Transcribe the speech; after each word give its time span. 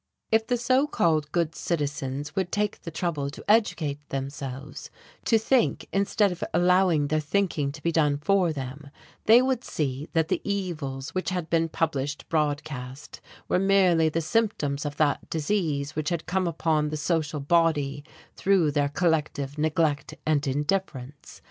If 0.31 0.47
the 0.47 0.57
so 0.57 0.87
called 0.87 1.31
good 1.31 1.53
citizens 1.53 2.35
would 2.35 2.51
take 2.51 2.81
the 2.81 2.89
trouble 2.89 3.29
to 3.29 3.45
educate 3.47 3.99
themselves, 4.09 4.89
to 5.25 5.37
think 5.37 5.85
instead 5.93 6.31
of 6.31 6.43
allowing 6.55 7.05
their 7.09 7.19
thinking 7.19 7.71
to 7.71 7.83
be 7.83 7.91
done 7.91 8.17
for 8.17 8.51
them 8.51 8.89
they 9.25 9.43
would 9.43 9.63
see 9.63 10.09
that 10.13 10.27
the 10.29 10.41
"evils" 10.43 11.11
which 11.13 11.29
had 11.29 11.51
been 11.51 11.69
published 11.69 12.27
broadcast 12.29 13.21
were 13.47 13.59
merely 13.59 14.09
the 14.09 14.21
symptoms 14.21 14.87
of 14.87 14.97
that 14.97 15.29
disease 15.29 15.95
which 15.95 16.09
had 16.09 16.25
come 16.25 16.47
upon 16.47 16.89
the 16.89 16.97
social 16.97 17.39
body 17.39 18.03
through 18.35 18.71
their 18.71 18.89
collective 18.89 19.59
neglect 19.59 20.15
and 20.25 20.47
indifference. 20.47 21.39